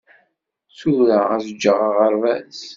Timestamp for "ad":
1.35-1.43